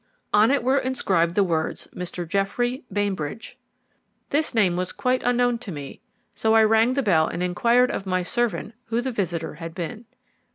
[0.33, 2.27] On it were inscribed the words, "Mr.
[2.27, 3.55] Geoffrey Bainbridge."
[4.31, 6.01] This name was quite unknown to me,
[6.33, 10.05] so I rang the bell and inquired of my servant who the visitor had been.